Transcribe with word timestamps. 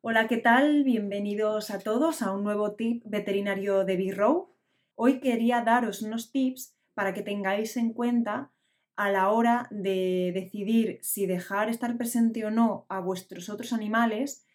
Hola, 0.00 0.28
¿qué 0.28 0.36
tal? 0.36 0.84
Bienvenidos 0.84 1.72
a 1.72 1.80
todos 1.80 2.22
a 2.22 2.30
un 2.30 2.44
nuevo 2.44 2.76
tip 2.76 3.02
veterinario 3.04 3.84
de 3.84 3.96
B-Row. 3.96 4.54
Hoy 4.94 5.18
quería 5.18 5.62
daros 5.62 6.02
unos 6.02 6.30
tips 6.30 6.76
para 6.94 7.12
que 7.12 7.22
tengáis 7.22 7.76
en 7.76 7.92
cuenta 7.92 8.52
a 8.94 9.10
la 9.10 9.30
hora 9.30 9.66
de 9.72 10.30
decidir 10.32 11.00
si 11.02 11.26
dejar 11.26 11.68
estar 11.68 11.96
presente 11.96 12.44
o 12.44 12.52
no 12.52 12.86
a 12.88 13.00
vuestros 13.00 13.48
otros 13.48 13.72
animales 13.72 14.46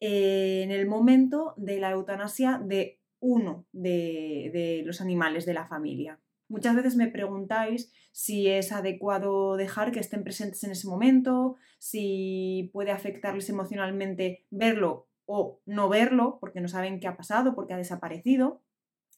eh, 0.00 0.60
en 0.62 0.70
el 0.70 0.86
momento 0.86 1.54
de 1.56 1.80
la 1.80 1.92
eutanasia 1.92 2.60
de 2.62 3.00
uno 3.20 3.64
de, 3.72 4.50
de 4.52 4.82
los 4.84 5.00
animales 5.00 5.46
de 5.46 5.54
la 5.54 5.66
familia. 5.66 6.20
Muchas 6.54 6.76
veces 6.76 6.94
me 6.94 7.08
preguntáis 7.08 7.92
si 8.12 8.48
es 8.48 8.70
adecuado 8.70 9.56
dejar 9.56 9.90
que 9.90 9.98
estén 9.98 10.22
presentes 10.22 10.62
en 10.62 10.70
ese 10.70 10.86
momento, 10.86 11.56
si 11.80 12.70
puede 12.72 12.92
afectarles 12.92 13.48
emocionalmente 13.48 14.44
verlo 14.52 15.08
o 15.26 15.58
no 15.66 15.88
verlo, 15.88 16.38
porque 16.38 16.60
no 16.60 16.68
saben 16.68 17.00
qué 17.00 17.08
ha 17.08 17.16
pasado, 17.16 17.56
porque 17.56 17.74
ha 17.74 17.76
desaparecido. 17.76 18.62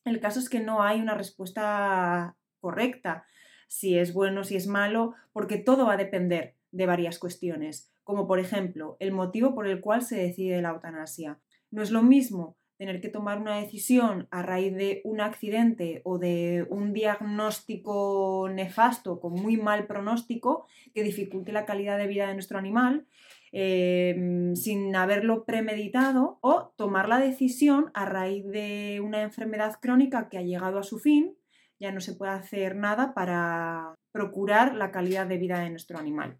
El 0.06 0.18
caso 0.18 0.40
es 0.40 0.48
que 0.48 0.60
no 0.60 0.82
hay 0.82 0.98
una 0.98 1.12
respuesta 1.12 2.38
correcta, 2.58 3.26
si 3.68 3.98
es 3.98 4.14
bueno, 4.14 4.42
si 4.42 4.56
es 4.56 4.66
malo, 4.66 5.12
porque 5.34 5.58
todo 5.58 5.84
va 5.84 5.92
a 5.92 5.98
depender 5.98 6.54
de 6.72 6.86
varias 6.86 7.18
cuestiones, 7.18 7.92
como 8.02 8.26
por 8.26 8.38
ejemplo 8.38 8.96
el 8.98 9.12
motivo 9.12 9.54
por 9.54 9.66
el 9.66 9.82
cual 9.82 10.00
se 10.00 10.16
decide 10.16 10.62
la 10.62 10.70
eutanasia. 10.70 11.38
No 11.70 11.82
es 11.82 11.90
lo 11.90 12.02
mismo 12.02 12.56
tener 12.78 13.00
que 13.00 13.08
tomar 13.08 13.38
una 13.38 13.56
decisión 13.56 14.28
a 14.30 14.42
raíz 14.42 14.74
de 14.74 15.00
un 15.04 15.20
accidente 15.20 16.02
o 16.04 16.18
de 16.18 16.66
un 16.68 16.92
diagnóstico 16.92 18.48
nefasto 18.52 19.20
con 19.20 19.32
muy 19.32 19.56
mal 19.56 19.86
pronóstico 19.86 20.66
que 20.94 21.02
dificulte 21.02 21.52
la 21.52 21.64
calidad 21.64 21.98
de 21.98 22.06
vida 22.06 22.28
de 22.28 22.34
nuestro 22.34 22.58
animal 22.58 23.06
em, 23.52 24.54
sin 24.54 24.94
haberlo 24.94 25.44
premeditado 25.44 26.38
o 26.42 26.72
tomar 26.76 27.08
la 27.08 27.18
decisión 27.18 27.90
a 27.94 28.04
raíz 28.04 28.44
de 28.46 29.00
una 29.02 29.22
enfermedad 29.22 29.76
crónica 29.80 30.28
que 30.28 30.38
ha 30.38 30.42
llegado 30.42 30.78
a 30.78 30.82
su 30.82 30.98
fin, 30.98 31.36
ya 31.78 31.92
no 31.92 32.00
se 32.00 32.14
puede 32.14 32.32
hacer 32.32 32.76
nada 32.76 33.14
para 33.14 33.94
procurar 34.12 34.74
la 34.74 34.90
calidad 34.90 35.26
de 35.26 35.38
vida 35.38 35.60
de 35.60 35.70
nuestro 35.70 35.98
animal. 35.98 36.38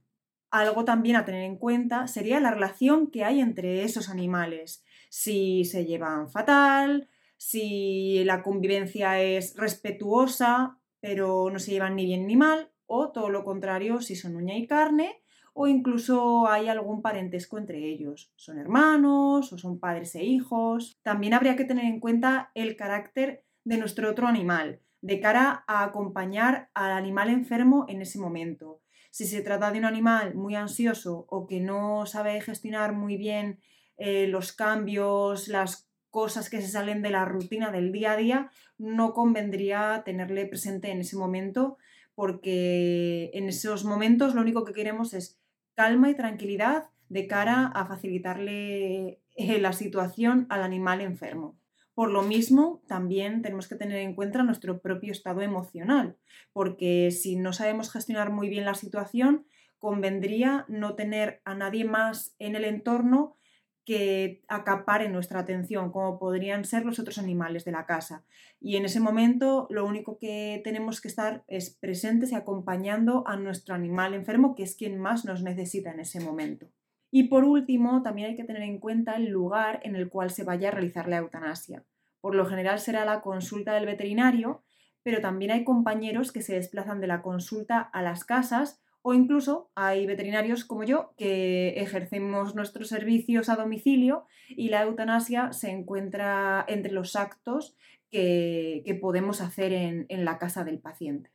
Algo 0.57 0.87
también 0.87 1.17
a 1.17 1.27
tener 1.27 1.43
en 1.43 1.59
cuenta 1.59 2.07
sería 2.07 2.41
la 2.41 2.51
relación 2.51 3.11
que 3.11 3.25
hay 3.25 3.41
entre 3.41 3.83
esos 3.83 4.09
animales 4.09 4.83
si 5.11 5.67
se 5.67 5.85
llevan 5.85 6.31
fatal, 6.31 7.11
si 7.37 8.25
la 8.25 8.43
convivencia 8.43 9.21
es 9.21 9.55
respetuosa, 9.57 10.79
pero 10.99 11.51
no 11.51 11.59
se 11.59 11.73
llevan 11.73 11.95
ni 11.95 12.07
bien 12.07 12.27
ni 12.27 12.37
mal, 12.37 12.71
o 12.87 13.13
todo 13.13 13.29
lo 13.29 13.45
contrario, 13.45 14.01
si 14.01 14.17
son 14.17 14.35
uña 14.35 14.57
y 14.57 14.67
carne, 14.67 15.23
o 15.53 15.67
incluso 15.67 16.49
hay 16.49 16.69
algún 16.69 17.03
parentesco 17.03 17.59
entre 17.59 17.85
ellos. 17.85 18.33
Son 18.37 18.59
hermanos 18.59 19.53
o 19.53 19.59
son 19.59 19.79
padres 19.79 20.15
e 20.15 20.25
hijos. 20.25 20.99
También 21.03 21.35
habría 21.35 21.57
que 21.57 21.67
tener 21.67 21.85
en 21.85 22.01
cuenta 22.01 22.51
el 22.55 22.77
carácter 22.77 23.45
de 23.65 23.77
nuestro 23.77 24.11
otro 24.11 24.27
animal, 24.27 24.81
de 25.03 25.21
cara 25.21 25.65
a 25.67 25.85
acompañar 25.85 26.71
al 26.73 26.93
animal 26.93 27.29
enfermo 27.29 27.85
en 27.89 28.01
ese 28.01 28.19
momento. 28.19 28.81
Si 29.17 29.25
se 29.25 29.41
trata 29.41 29.71
de 29.71 29.79
un 29.79 29.87
animal 29.87 30.35
muy 30.35 30.57
ansioso 30.57 31.25
o 31.31 31.47
que 31.47 31.59
no 31.59 32.05
sabe 32.05 32.39
gestionar 32.43 32.93
muy 32.93 33.17
bien 33.17 33.61
eh, 33.97 34.27
los 34.27 34.53
cambios, 34.53 35.49
las 35.49 35.89
cosas 36.11 36.51
que 36.51 36.61
se 36.61 36.69
salen 36.69 37.01
de 37.01 37.09
la 37.09 37.25
rutina 37.25 37.71
del 37.71 37.93
día 37.93 38.13
a 38.13 38.17
día, 38.19 38.51
no 38.77 39.15
convendría 39.15 40.03
tenerle 40.05 40.45
presente 40.45 40.91
en 40.91 41.01
ese 41.01 41.17
momento 41.17 41.79
porque 42.15 43.31
en 43.33 43.49
esos 43.49 43.87
momentos 43.87 44.35
lo 44.35 44.43
único 44.43 44.67
que 44.67 44.75
queremos 44.75 45.15
es 45.15 45.41
calma 45.75 46.11
y 46.11 46.15
tranquilidad 46.15 46.91
de 47.09 47.27
cara 47.27 47.69
a 47.69 47.87
facilitarle 47.87 49.23
eh, 49.35 49.59
la 49.59 49.73
situación 49.73 50.47
al 50.51 50.63
animal 50.63 51.01
enfermo. 51.01 51.57
Por 51.97 52.11
lo 52.11 52.21
mismo, 52.21 52.83
también 52.87 53.41
tenemos 53.41 53.69
que 53.69 53.75
tener 53.75 53.97
en 53.97 54.15
cuenta 54.15 54.43
nuestro 54.43 54.83
propio 54.83 55.13
estado 55.13 55.41
emocional, 55.41 56.19
porque 56.53 57.11
si 57.11 57.37
no 57.37 57.55
sabemos 57.55 57.91
gestionar 57.91 58.31
muy 58.31 58.51
bien 58.51 58.67
la 58.67 58.75
situación, 58.75 59.47
convendría 59.79 60.67
no 60.69 60.95
tener 60.95 61.41
a 61.47 61.55
nadie 61.55 61.87
más 61.87 62.37
en 62.39 62.55
el 62.55 62.67
entorno 62.67 63.39
que 63.87 64.43
acaparen 64.47 65.11
nuestra 65.11 65.41
atención, 65.41 65.91
como 65.91 66.19
podrían 66.19 66.67
ser 66.67 66.85
los 66.85 66.99
otros 66.99 67.17
animales 67.17 67.65
de 67.65 67.73
la 67.73 67.87
casa. 67.87 68.27
Y 68.61 68.77
en 68.77 68.85
ese 68.85 69.01
momento 69.01 69.67
lo 69.71 69.87
único 69.87 70.19
que 70.19 70.61
tenemos 70.65 71.01
que 71.01 71.09
estar 71.09 71.45
es 71.47 71.71
presentes 71.71 72.31
y 72.31 72.35
acompañando 72.35 73.27
a 73.27 73.39
nuestro 73.39 73.75
animal 73.75 74.13
enfermo, 74.13 74.55
que 74.55 74.65
es 74.65 74.77
quien 74.77 74.99
más 74.99 75.25
nos 75.25 75.43
necesita 75.43 75.93
en 75.93 76.01
ese 76.01 76.21
momento. 76.21 76.67
Y 77.11 77.25
por 77.25 77.45
último, 77.45 78.03
también 78.03 78.31
hay 78.31 78.37
que 78.37 78.45
tener 78.45 78.63
en 78.63 78.79
cuenta 78.79 79.17
el 79.17 79.29
lugar 79.29 79.81
en 79.85 79.97
el 79.97 80.09
cual 80.09 80.31
se 80.31 80.45
vaya 80.45 80.69
a 80.69 80.73
realizar 80.73 81.09
la 81.09 81.19
eutanasia. 81.19 81.85
Por 82.21 82.35
lo 82.35 82.47
general 82.47 82.79
será 82.79 83.05
la 83.05 83.21
consulta 83.21 83.75
del 83.75 83.87
veterinario, 83.87 84.65
pero 85.03 85.21
también 85.21 85.53
hay 85.53 85.65
compañeros 85.65 86.33
que 86.33 86.43
se 86.43 86.55
desplazan 86.55 87.01
de 87.01 87.07
la 87.07 87.23
consulta 87.23 87.81
a 87.81 88.03
las 88.03 88.25
casas 88.25 88.83
o 89.09 89.15
incluso 89.15 89.71
hay 89.77 90.05
veterinarios 90.05 90.65
como 90.65 90.83
yo 90.83 91.15
que 91.17 91.75
ejercemos 91.77 92.57
nuestros 92.57 92.89
servicios 92.89 93.49
a 93.49 93.55
domicilio 93.55 94.27
y 94.49 94.69
la 94.69 94.83
eutanasia 94.83 95.53
se 95.53 95.71
encuentra 95.71 96.65
entre 96.67 96.91
los 96.91 97.15
actos 97.15 97.77
que, 98.11 98.99
podemos 99.01 99.41
hacer 99.43 99.73
en, 99.73 100.25
la 100.25 100.39
casa 100.39 100.65
del 100.65 100.81
paciente. 100.81 101.31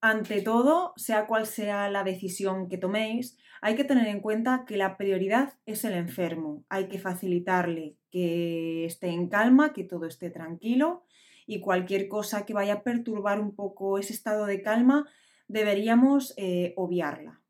Ante 0.00 0.42
todo, 0.42 0.92
sea 0.96 1.26
cual 1.26 1.46
sea 1.46 1.90
la 1.90 2.04
decisión 2.04 2.68
que 2.68 2.78
toméis, 2.78 3.38
hay 3.60 3.74
que 3.74 3.84
tener 3.84 4.06
en 4.08 4.20
cuenta 4.20 4.64
que 4.66 4.76
la 4.76 4.96
prioridad 4.96 5.54
es 5.64 5.84
el 5.84 5.94
enfermo. 5.94 6.64
Hay 6.68 6.88
que 6.88 6.98
facilitarle 6.98 7.96
que 8.10 8.84
esté 8.84 9.08
en 9.08 9.28
calma, 9.28 9.72
que 9.72 9.84
todo 9.84 10.06
esté 10.06 10.30
tranquilo 10.30 11.04
y 11.46 11.60
cualquier 11.60 12.08
cosa 12.08 12.44
que 12.44 12.54
vaya 12.54 12.74
a 12.74 12.82
perturbar 12.82 13.40
un 13.40 13.54
poco 13.54 13.98
ese 13.98 14.12
estado 14.12 14.46
de 14.46 14.62
calma 14.62 15.06
deberíamos 15.48 16.34
eh, 16.36 16.74
obviarla. 16.76 17.40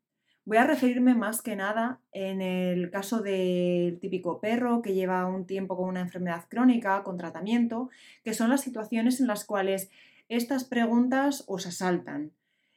Voy 0.45 0.57
a 0.57 0.65
referirme 0.65 1.13
más 1.13 1.41
que 1.41 1.57
nada 1.57 1.99
en 2.13 2.41
el 2.41 2.89
caso 2.89 3.21
del 3.21 3.99
típico 3.99 4.39
perro 4.39 4.81
que 4.81 4.93
lleva 4.93 5.25
un 5.25 5.45
tiempo 5.45 5.75
con 5.75 5.89
una 5.89 5.99
enfermedad 5.99 6.45
crónica, 6.47 7.03
con 7.03 7.17
tratamiento, 7.17 7.89
que 8.23 8.33
son 8.33 8.49
las 8.49 8.61
situaciones 8.61 9.19
en 9.19 9.27
las 9.27 9.43
cuales 9.43 9.89
estas 10.29 10.63
preguntas 10.63 11.43
os 11.47 11.67
asaltan. 11.67 12.33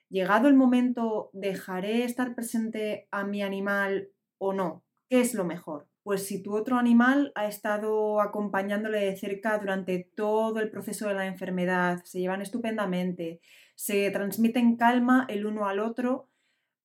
Llegado 0.09 0.49
el 0.49 0.55
momento, 0.55 1.31
¿dejaré 1.33 2.05
estar 2.05 2.35
presente 2.35 3.09
a 3.11 3.25
mi 3.25 3.43
animal 3.43 4.11
o 4.39 4.53
no? 4.53 4.85
¿Qué 5.09 5.21
es 5.21 5.35
lo 5.35 5.45
mejor? 5.45 5.89
Pues 6.03 6.27
si 6.27 6.43
tu 6.43 6.57
otro 6.57 6.79
animal 6.79 7.31
ha 7.35 7.47
estado 7.47 8.21
acompañándole 8.21 9.01
de 9.01 9.17
cerca 9.17 9.59
durante 9.59 10.11
todo 10.17 10.59
el 10.61 10.71
proceso 10.71 11.07
de 11.09 11.15
la 11.15 11.27
enfermedad, 11.27 12.03
se 12.05 12.21
llevan 12.21 12.43
estupendamente, 12.43 13.41
se 13.75 14.11
transmiten 14.11 14.77
calma 14.77 15.27
el 15.29 15.47
uno 15.47 15.69
al 15.69 15.79
otro, 15.79 16.31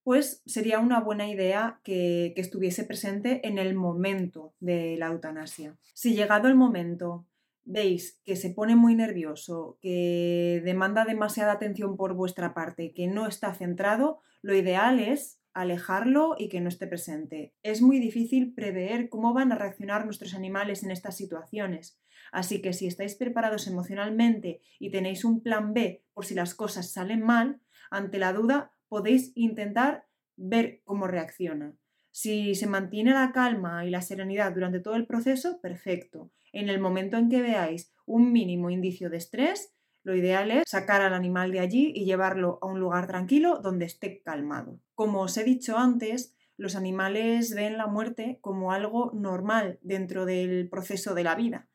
pues 0.06 0.44
sería 0.46 0.80
una 0.80 1.00
buena 1.00 1.28
idea 1.28 1.80
que, 1.84 2.34
estuviese 2.38 2.84
presente 2.84 3.47
en 3.47 3.58
el 3.58 3.74
momento 3.74 4.53
de 4.59 4.97
la 5.00 5.08
eutanasia. 5.08 5.78
Si 5.94 6.14
llegado 6.14 6.47
el 6.47 6.53
momento 6.53 7.26
veis 7.66 8.22
que 8.24 8.36
se 8.36 8.52
pone 8.52 8.76
muy 8.76 8.96
nervioso, 8.96 9.78
que 9.81 10.62
demanda 10.64 11.03
demasiada 11.03 11.53
atención 11.53 11.98
por 11.98 12.14
vuestra 12.14 12.53
parte, 12.53 12.94
que 12.94 13.08
no 13.08 13.28
está 13.28 13.53
centrado, 13.53 14.22
lo 14.42 14.56
ideal 14.56 15.00
es 15.00 15.42
alejarlo 15.53 16.36
y 16.38 16.50
que 16.50 16.62
no 16.62 16.70
esté 16.70 16.86
presente. 16.86 17.56
Es 17.64 17.81
muy 17.81 18.00
difícil 18.00 18.53
prever 18.53 19.09
cómo 19.09 19.34
van 19.34 19.52
a 19.52 19.56
reaccionar 19.56 20.06
nuestros 20.06 20.36
animales 20.36 20.84
en 20.84 20.92
estas 20.92 21.18
situaciones. 21.18 22.00
Así 22.31 22.62
que 22.62 22.74
si 22.74 22.88
estáis 22.88 23.16
preparados 23.16 23.68
emocionalmente 23.68 24.62
y 24.80 24.92
tenéis 24.92 25.26
un 25.26 25.42
plan 25.42 25.74
B 25.74 26.03
por 26.14 26.26
si 26.26 26.36
las 26.36 26.53
cosas 26.53 26.92
salen 26.92 27.22
mal, 27.22 27.62
ante 27.90 28.20
la 28.20 28.34
duda 28.34 28.74
podéis 28.90 29.32
intentar 29.36 30.06
ver 30.36 30.82
cómo 30.84 31.08
reacciona. 31.08 31.74
Si 32.12 32.56
se 32.56 32.68
mantiene 32.68 33.12
la 33.12 33.32
calma 33.32 33.86
y 33.86 33.90
la 33.90 34.02
serenidad 34.02 34.53
durante 34.53 34.80
todo 34.80 34.96
el 34.96 35.06
proceso, 35.08 35.59
perfecto. 35.61 36.32
En 36.55 36.69
el 36.69 36.79
momento 36.79 37.17
en 37.17 37.28
que 37.28 37.41
veáis 37.41 37.91
un 38.05 38.31
mínimo 38.31 38.69
indicio 38.69 39.09
de 39.09 39.17
estrés, 39.17 39.75
lo 40.03 40.16
ideal 40.16 40.52
es 40.52 40.63
sacar 40.66 41.02
al 41.02 41.13
animal 41.13 41.52
de 41.52 41.59
allí 41.59 41.91
y 41.93 42.05
llevarlo 42.05 42.59
a 42.61 42.67
un 42.67 42.79
lugar 42.79 43.07
tranquilo 43.07 43.59
donde 43.61 43.84
esté 43.84 44.22
calmado. 44.22 44.79
Como 44.93 45.19
os 45.19 45.35
he 45.35 45.43
dicho 45.43 45.78
antes, 45.78 46.34
los 46.55 46.78
animales 46.78 47.53
ven 47.53 47.78
la 47.78 47.87
muerte 47.87 48.40
como 48.40 48.72
algo 48.72 49.11
normal 49.13 49.79
dentro 49.81 50.25
del 50.25 50.69
proceso 50.69 51.13
de 51.13 51.25
la 51.25 51.35
vida 51.35 51.67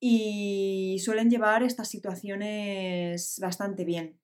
y 0.00 1.02
suelen 1.04 1.28
llevar 1.28 1.62
estas 1.62 1.90
situaciones 1.90 3.38
bastante 3.42 3.84
bien. 3.84 4.18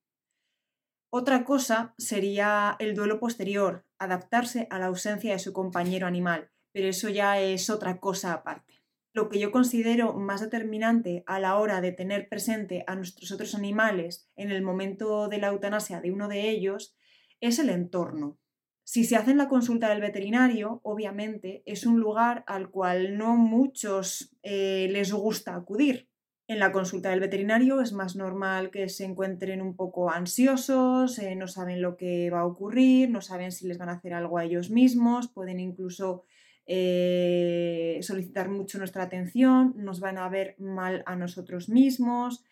Otra 1.10 1.44
cosa 1.44 1.94
sería 1.98 2.74
el 2.78 2.94
duelo 2.94 3.20
posterior, 3.20 3.84
adaptarse 3.98 4.66
a 4.70 4.78
la 4.78 4.86
ausencia 4.86 5.34
de 5.34 5.40
su 5.40 5.52
compañero 5.52 6.06
animal, 6.06 6.50
pero 6.72 6.88
eso 6.88 7.10
ya 7.10 7.38
es 7.38 7.68
otra 7.68 8.00
cosa 8.00 8.32
aparte. 8.32 8.79
Lo 9.12 9.28
que 9.28 9.40
yo 9.40 9.50
considero 9.50 10.12
más 10.12 10.40
determinante 10.40 11.24
a 11.26 11.40
la 11.40 11.56
hora 11.56 11.80
de 11.80 11.90
tener 11.90 12.28
presente 12.28 12.84
a 12.86 12.94
nuestros 12.94 13.32
otros 13.32 13.56
animales 13.56 14.28
en 14.36 14.52
el 14.52 14.62
momento 14.62 15.28
de 15.28 15.38
la 15.38 15.48
eutanasia 15.48 16.00
de 16.00 16.12
uno 16.12 16.28
de 16.28 16.48
ellos 16.48 16.96
es 17.40 17.58
el 17.58 17.70
entorno. 17.70 18.38
Si 18.84 19.04
se 19.04 19.16
hace 19.16 19.32
en 19.32 19.38
la 19.38 19.48
consulta 19.48 19.88
del 19.88 20.00
veterinario, 20.00 20.80
obviamente 20.84 21.62
es 21.66 21.86
un 21.86 21.98
lugar 22.00 22.44
al 22.46 22.70
cual 22.70 23.18
no 23.18 23.36
muchos 23.36 24.36
eh, 24.42 24.88
les 24.90 25.12
gusta 25.12 25.54
acudir. 25.54 26.08
En 26.46 26.58
la 26.58 26.72
consulta 26.72 27.10
del 27.10 27.20
veterinario 27.20 27.80
es 27.80 27.92
más 27.92 28.16
normal 28.16 28.70
que 28.72 28.88
se 28.88 29.04
encuentren 29.04 29.62
un 29.62 29.76
poco 29.76 30.10
ansiosos, 30.10 31.18
eh, 31.20 31.36
no 31.36 31.46
saben 31.46 31.80
lo 31.80 31.96
que 31.96 32.30
va 32.30 32.40
a 32.40 32.46
ocurrir, 32.46 33.10
no 33.10 33.20
saben 33.20 33.52
si 33.52 33.68
les 33.68 33.78
van 33.78 33.88
a 33.88 33.92
hacer 33.92 34.12
algo 34.14 34.38
a 34.38 34.44
ellos 34.44 34.70
mismos, 34.70 35.28
pueden 35.28 35.60
incluso 35.60 36.24
eh, 36.72 37.98
solicitar 38.00 38.48
mucho 38.48 38.78
nuestra 38.78 39.02
atención, 39.02 39.74
nos 39.76 39.98
van 39.98 40.18
a 40.18 40.28
ver 40.28 40.54
mal 40.60 41.02
a 41.04 41.16
nosotros 41.16 41.68
mismos, 41.68 42.44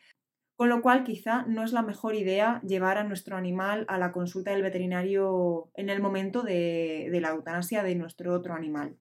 con 0.56 0.68
lo 0.68 0.82
cual 0.82 1.04
quizá 1.04 1.44
no 1.46 1.62
es 1.62 1.70
la 1.70 1.82
mejor 1.82 2.16
idea 2.16 2.60
llevar 2.66 2.98
a 2.98 3.04
nuestro 3.04 3.36
animal 3.36 3.84
a 3.86 3.96
la 3.96 4.10
consulta 4.10 4.50
del 4.50 4.62
veterinario 4.62 5.70
en 5.74 5.88
el 5.88 6.02
momento 6.02 6.42
de, 6.42 7.16
la 7.20 7.28
eutanasia 7.28 7.84
de 7.84 7.94
nuestro 7.94 8.34
otro 8.34 8.54
animal. 8.54 8.98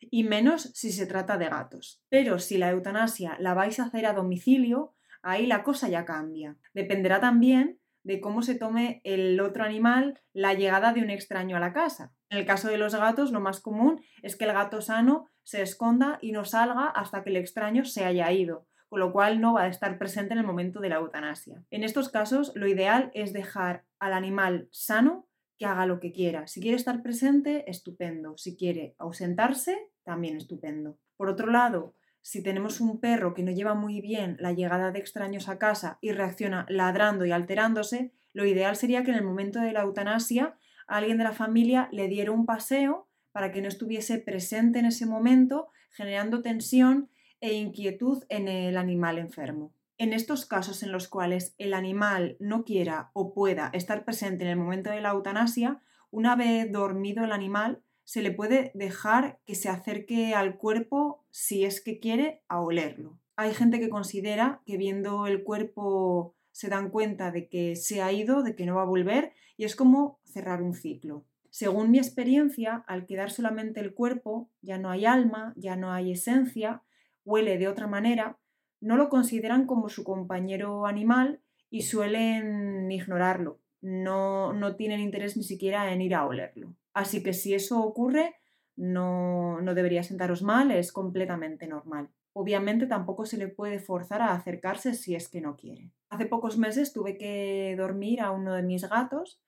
Y 0.00 0.24
menos 0.24 0.70
si 0.72 0.92
se 0.92 1.04
trata 1.04 1.36
de 1.36 1.50
gatos. 1.50 2.02
Pero 2.08 2.38
si 2.38 2.56
la 2.56 2.70
eutanasia 2.70 3.36
la 3.40 3.52
vais 3.52 3.78
a 3.80 3.84
hacer 3.84 4.06
a 4.06 4.14
domicilio, 4.14 4.94
ahí 5.20 5.46
la 5.46 5.62
cosa 5.62 5.90
ya 5.90 6.06
cambia. 6.06 6.56
Dependerá 6.72 7.20
también 7.20 7.80
de 8.04 8.20
cómo 8.20 8.42
se 8.42 8.54
tome 8.54 9.00
el 9.02 9.40
otro 9.40 9.64
animal 9.64 10.20
la 10.32 10.54
llegada 10.54 10.92
de 10.92 11.02
un 11.02 11.10
extraño 11.10 11.56
a 11.56 11.60
la 11.60 11.72
casa. 11.72 12.12
En 12.30 12.38
el 12.38 12.46
caso 12.46 12.68
de 12.68 12.78
los 12.78 12.94
gatos, 12.94 13.32
lo 13.32 13.40
más 13.40 13.60
común 13.60 14.00
es 14.22 14.36
que 14.36 14.44
el 14.44 14.52
gato 14.52 14.80
sano 14.80 15.28
se 15.42 15.62
esconda 15.62 16.18
y 16.22 16.32
no 16.32 16.44
salga 16.44 16.86
hasta 16.88 17.22
que 17.22 17.30
el 17.30 17.36
extraño 17.36 17.84
se 17.84 18.04
haya 18.04 18.30
ido 18.30 18.66
con 18.94 19.00
lo 19.00 19.12
cual 19.12 19.40
no 19.40 19.54
va 19.54 19.62
a 19.62 19.66
estar 19.66 19.98
presente 19.98 20.34
en 20.34 20.38
el 20.38 20.46
momento 20.46 20.78
de 20.78 20.88
la 20.88 20.98
eutanasia. 20.98 21.64
En 21.72 21.82
estos 21.82 22.10
casos, 22.10 22.52
lo 22.54 22.68
ideal 22.68 23.10
es 23.12 23.32
dejar 23.32 23.84
al 23.98 24.12
animal 24.12 24.68
sano 24.70 25.26
que 25.58 25.66
haga 25.66 25.84
lo 25.84 25.98
que 25.98 26.12
quiera. 26.12 26.46
Si 26.46 26.60
quiere 26.60 26.76
estar 26.76 27.02
presente, 27.02 27.68
estupendo. 27.68 28.38
Si 28.38 28.56
quiere 28.56 28.94
ausentarse, 28.98 29.90
también 30.04 30.36
estupendo. 30.36 30.96
Por 31.16 31.28
otro 31.28 31.48
lado, 31.48 31.96
si 32.24 32.42
tenemos 32.42 32.80
un 32.80 33.00
perro 33.00 33.34
que 33.34 33.42
no 33.42 33.52
lleva 33.52 33.74
muy 33.74 34.00
bien 34.00 34.38
la 34.40 34.52
llegada 34.52 34.90
de 34.90 34.98
extraños 34.98 35.50
a 35.50 35.58
casa 35.58 35.98
y 36.00 36.12
reacciona 36.12 36.64
ladrando 36.70 37.26
y 37.26 37.32
alterándose, 37.32 38.12
lo 38.32 38.46
ideal 38.46 38.76
sería 38.76 39.04
que 39.04 39.10
en 39.10 39.18
el 39.18 39.24
momento 39.24 39.60
de 39.60 39.74
la 39.74 39.82
eutanasia 39.82 40.56
alguien 40.86 41.18
de 41.18 41.24
la 41.24 41.32
familia 41.32 41.90
le 41.92 42.08
diera 42.08 42.32
un 42.32 42.46
paseo 42.46 43.08
para 43.30 43.52
que 43.52 43.60
no 43.60 43.68
estuviese 43.68 44.16
presente 44.16 44.78
en 44.78 44.86
ese 44.86 45.04
momento, 45.04 45.68
generando 45.90 46.40
tensión 46.40 47.10
e 47.42 47.52
inquietud 47.52 48.24
en 48.30 48.48
el 48.48 48.78
animal 48.78 49.18
enfermo. 49.18 49.74
En 49.98 50.14
estos 50.14 50.46
casos 50.46 50.82
en 50.82 50.92
los 50.92 51.08
cuales 51.08 51.54
el 51.58 51.74
animal 51.74 52.38
no 52.40 52.64
quiera 52.64 53.10
o 53.12 53.34
pueda 53.34 53.68
estar 53.74 54.06
presente 54.06 54.44
en 54.44 54.50
el 54.50 54.56
momento 54.56 54.88
de 54.88 55.02
la 55.02 55.10
eutanasia, 55.10 55.82
una 56.10 56.36
vez 56.36 56.72
dormido 56.72 57.22
el 57.22 57.32
animal, 57.32 57.82
se 58.04 58.22
le 58.22 58.30
puede 58.30 58.70
dejar 58.74 59.40
que 59.46 59.54
se 59.54 59.68
acerque 59.68 60.34
al 60.34 60.56
cuerpo 60.56 61.24
si 61.30 61.64
es 61.64 61.82
que 61.82 61.98
quiere 61.98 62.42
a 62.48 62.60
olerlo. 62.60 63.18
Hay 63.36 63.52
gente 63.54 63.80
que 63.80 63.88
considera 63.88 64.62
que 64.64 64.76
viendo 64.76 65.26
el 65.26 65.42
cuerpo 65.42 66.36
se 66.52 66.68
dan 66.68 66.90
cuenta 66.90 67.30
de 67.30 67.48
que 67.48 67.74
se 67.74 68.02
ha 68.02 68.12
ido, 68.12 68.42
de 68.42 68.54
que 68.54 68.66
no 68.66 68.76
va 68.76 68.82
a 68.82 68.86
volver 68.86 69.32
y 69.56 69.64
es 69.64 69.74
como 69.74 70.20
cerrar 70.24 70.62
un 70.62 70.74
ciclo. 70.74 71.24
Según 71.50 71.90
mi 71.90 71.98
experiencia, 71.98 72.84
al 72.86 73.06
quedar 73.06 73.30
solamente 73.30 73.80
el 73.80 73.94
cuerpo, 73.94 74.50
ya 74.60 74.78
no 74.78 74.90
hay 74.90 75.06
alma, 75.06 75.52
ya 75.56 75.76
no 75.76 75.92
hay 75.92 76.12
esencia 76.12 76.82
huele 77.24 77.58
de 77.58 77.68
otra 77.68 77.86
manera, 77.86 78.38
no 78.80 78.96
lo 78.96 79.08
consideran 79.08 79.66
como 79.66 79.88
su 79.88 80.04
compañero 80.04 80.86
animal 80.86 81.40
y 81.70 81.82
suelen 81.82 82.90
ignorarlo. 82.90 83.60
No, 83.80 84.52
no 84.52 84.76
tienen 84.76 85.00
interés 85.00 85.36
ni 85.36 85.42
siquiera 85.42 85.92
en 85.92 86.00
ir 86.00 86.14
a 86.14 86.26
olerlo. 86.26 86.74
Así 86.94 87.22
que 87.22 87.32
si 87.32 87.54
eso 87.54 87.82
ocurre, 87.82 88.36
no, 88.76 89.60
no 89.60 89.74
debería 89.74 90.02
sentaros 90.02 90.42
mal, 90.42 90.70
es 90.70 90.92
completamente 90.92 91.66
normal. 91.66 92.08
Obviamente 92.32 92.86
tampoco 92.86 93.26
se 93.26 93.36
le 93.36 93.48
puede 93.48 93.78
forzar 93.78 94.22
a 94.22 94.32
acercarse 94.32 94.94
si 94.94 95.14
es 95.14 95.28
que 95.28 95.40
no 95.40 95.56
quiere. 95.56 95.92
Hace 96.08 96.26
pocos 96.26 96.58
meses 96.58 96.92
tuve 96.92 97.16
que 97.16 97.74
dormir 97.78 98.20
a 98.20 98.32
uno 98.32 98.54
de 98.54 98.62
mis 98.62 98.88
gatos. 98.88 99.40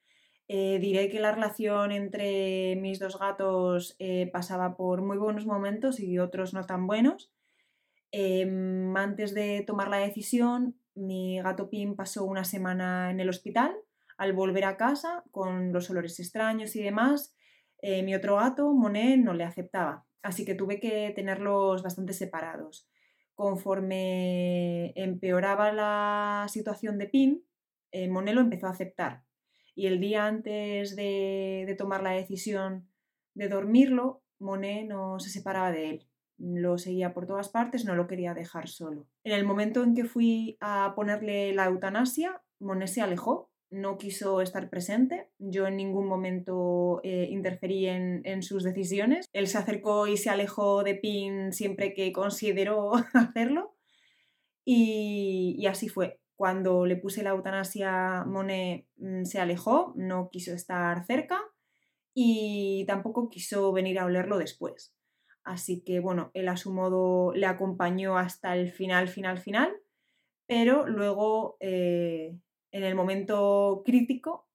Eh, 0.48 0.78
diré 0.80 1.08
que 1.08 1.18
la 1.18 1.32
relación 1.32 1.90
entre 1.90 2.76
mis 2.76 3.00
dos 3.00 3.18
gatos 3.18 3.96
eh, 3.98 4.30
pasaba 4.32 4.76
por 4.76 5.02
muy 5.02 5.18
buenos 5.18 5.46
momentos 5.46 5.98
y 5.98 6.20
otros 6.20 6.54
no 6.54 6.64
tan 6.64 6.86
buenos. 6.86 7.32
Em, 8.12 8.96
antes 8.96 9.34
de 9.34 9.64
tomar 9.66 9.88
la 9.88 9.98
decisión, 9.98 10.76
mi 10.94 11.40
gato 11.42 11.68
Pim 11.68 11.96
pasó 11.96 12.24
una 12.24 12.44
semana 12.44 13.10
en 13.10 13.18
el 13.20 13.28
hospital. 13.28 13.74
Al 14.16 14.32
volver 14.32 14.64
a 14.64 14.76
casa, 14.76 15.24
con 15.32 15.72
los 15.72 15.90
olores 15.90 16.18
extraños 16.20 16.76
y 16.76 16.82
demás, 16.82 17.35
eh, 17.88 18.02
mi 18.02 18.16
otro 18.16 18.34
gato, 18.34 18.72
Monet, 18.72 19.16
no 19.18 19.32
le 19.32 19.44
aceptaba. 19.44 20.04
Así 20.20 20.44
que 20.44 20.56
tuve 20.56 20.80
que 20.80 21.12
tenerlos 21.14 21.84
bastante 21.84 22.12
separados. 22.14 22.88
Conforme 23.36 24.92
empeoraba 24.96 25.70
la 25.72 26.46
situación 26.48 26.98
de 26.98 27.06
Pim, 27.06 27.42
eh, 27.92 28.08
Monet 28.08 28.34
lo 28.34 28.40
empezó 28.40 28.66
a 28.66 28.70
aceptar. 28.70 29.22
Y 29.76 29.86
el 29.86 30.00
día 30.00 30.26
antes 30.26 30.96
de, 30.96 31.62
de 31.64 31.74
tomar 31.76 32.02
la 32.02 32.10
decisión 32.10 32.88
de 33.34 33.48
dormirlo, 33.48 34.24
Monet 34.40 34.88
no 34.88 35.20
se 35.20 35.30
separaba 35.30 35.70
de 35.70 35.90
él 35.90 36.08
lo 36.38 36.76
seguía 36.76 37.14
por 37.14 37.26
todas 37.26 37.48
partes, 37.48 37.86
no 37.86 37.94
lo 37.94 38.06
quería 38.06 38.34
dejar 38.34 38.68
solo. 38.68 39.06
En 39.24 39.32
el 39.32 39.46
momento 39.46 39.82
en 39.82 39.94
que 39.94 40.04
fui 40.04 40.58
a 40.60 40.92
ponerle 40.94 41.54
la 41.54 41.64
eutanasia, 41.64 42.42
Monet 42.58 42.88
se 42.88 43.00
alejó, 43.00 43.50
no 43.70 43.98
quiso 43.98 44.40
estar 44.40 44.70
presente, 44.70 45.28
yo 45.38 45.66
en 45.66 45.76
ningún 45.76 46.06
momento 46.06 47.00
eh, 47.02 47.28
interferí 47.30 47.86
en, 47.86 48.42
sus 48.42 48.62
decisiones, 48.62 49.28
él 49.32 49.48
se 49.48 49.58
acercó 49.58 50.06
y 50.06 50.16
se 50.16 50.30
alejó 50.30 50.82
de 50.82 50.94
Pin 50.94 51.52
siempre 51.52 51.94
que 51.94 52.12
consideró 52.12 52.92
hacerlo 53.14 53.74
y, 54.64 55.56
y 55.58 55.66
así 55.66 55.88
fue. 55.88 56.20
Cuando 56.36 56.84
le 56.84 56.96
puse 56.96 57.22
la 57.22 57.30
eutanasia, 57.30 58.24
Monet 58.26 58.86
mm, 58.96 59.24
se 59.24 59.40
alejó, 59.40 59.94
no 59.96 60.28
quiso 60.30 60.52
estar 60.52 61.04
cerca 61.06 61.40
y 62.14 62.84
tampoco 62.86 63.28
quiso 63.28 63.72
venir 63.72 63.98
a 63.98 64.04
olerlo 64.04 64.38
después. 64.38 64.94
Así 65.44 65.82
que 65.82 66.00
bueno, 66.00 66.30
él 66.34 66.48
a 66.48 66.56
su 66.56 66.72
modo 66.72 67.32
le 67.32 67.46
acompañó 67.46 68.18
hasta 68.18 68.56
el 68.56 68.72
final, 68.72 69.08
final, 69.08 69.38
final, 69.38 69.72
pero 70.46 70.86
luego 70.86 71.56
eh, 71.60 72.36
en 72.72 72.84
el 72.84 72.94
momento 72.94 73.82
crítico 73.84 74.46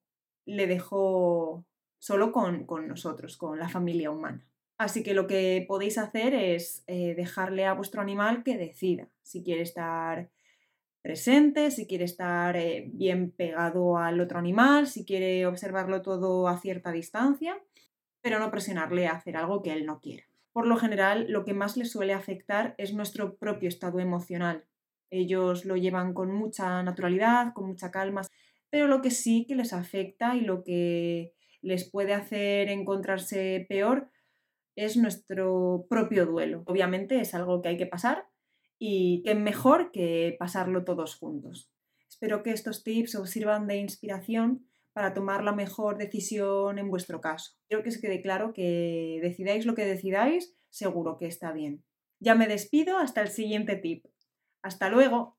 le 0.45 0.67
dejó 0.67 1.65
solo 1.99 2.31
con, 2.31 2.65
nosotros, 2.87 3.37
con 3.37 3.59
la 3.59 3.69
familia 3.69 4.11
humana. 4.11 4.45
Así 4.77 5.03
que 5.03 5.13
lo 5.13 5.27
que 5.27 5.63
podéis 5.67 5.97
hacer 5.97 6.33
es 6.33 6.83
eh, 6.87 7.13
dejarle 7.15 7.65
a 7.65 7.73
vuestro 7.73 8.01
animal 8.01 8.43
que 8.43 8.57
decida 8.57 9.07
si 9.21 9.43
quiere 9.43 9.61
estar 9.61 10.29
presente, 11.01 11.71
si 11.71 11.87
quiere 11.87 12.05
estar 12.05 12.55
eh, 12.57 12.89
bien 12.91 13.31
pegado 13.31 13.97
al 13.97 14.19
otro 14.19 14.39
animal, 14.39 14.87
si 14.87 15.05
quiere 15.05 15.45
observarlo 15.45 16.01
todo 16.01 16.47
a 16.47 16.57
cierta 16.57 16.91
distancia, 16.91 17.61
pero 18.21 18.39
no 18.39 18.51
presionarle 18.51 19.07
a 19.07 19.13
hacer 19.13 19.37
algo 19.37 19.61
que 19.61 19.73
él 19.73 19.85
no 19.85 19.99
quiera. 19.99 20.23
Por 20.53 20.67
lo 20.67 20.77
general, 20.77 21.27
lo 21.29 21.45
que 21.45 21.53
más 21.53 21.77
les 21.77 21.91
suele 21.91 22.13
afectar 22.13 22.75
es 22.77 22.93
nuestro 22.93 23.35
propio 23.35 23.69
estado 23.69 23.99
emocional. 23.99 24.65
Ellos 25.11 25.65
lo 25.65 25.75
llevan 25.75 26.13
con 26.13 26.31
mucha 26.31 26.81
naturalidad, 26.81 27.53
con 27.53 27.67
mucha 27.67 27.91
calma, 27.91 28.21
pero 28.71 28.87
lo 28.87 29.01
que 29.01 29.11
sí 29.11 29.45
que 29.47 29.55
les 29.55 29.73
afecta 29.73 30.35
y 30.35 30.41
lo 30.41 30.63
que 30.63 31.33
les 31.61 31.89
puede 31.91 32.13
hacer 32.13 32.69
encontrarse 32.69 33.65
peor 33.69 34.09
es 34.75 34.97
nuestro 34.97 35.85
propio 35.89 36.25
duelo. 36.25 36.63
Obviamente 36.65 37.19
es 37.19 37.35
algo 37.35 37.61
que 37.61 37.69
hay 37.69 37.77
que 37.77 37.85
pasar 37.85 38.25
y 38.79 39.21
que 39.23 39.35
mejor 39.35 39.91
que 39.91 40.35
pasarlo 40.39 40.85
todos 40.85 41.15
juntos. 41.15 41.69
Espero 42.09 42.41
que 42.41 42.51
estos 42.51 42.83
tips 42.83 43.15
os 43.15 43.29
sirvan 43.29 43.67
de 43.67 43.77
inspiración 43.77 44.65
para 44.93 45.13
tomar 45.13 45.43
la 45.43 45.53
mejor 45.53 45.97
decisión 45.97 46.79
en 46.79 46.89
vuestro 46.89 47.21
caso. 47.21 47.53
Quiero 47.67 47.83
que 47.83 47.91
se 47.91 48.01
quede 48.01 48.21
claro 48.21 48.53
que 48.53 49.19
decidáis 49.21 49.65
lo 49.65 49.75
que 49.75 49.85
decidáis, 49.85 50.55
seguro 50.69 51.17
que 51.17 51.27
está 51.27 51.51
bien. 51.51 51.83
Ya 52.19 52.35
me 52.35 52.47
despido 52.47 52.97
hasta 52.97 53.21
el 53.21 53.29
siguiente 53.29 53.75
tip. 53.75 54.05
Hasta 54.63 54.89
luego. 54.89 55.37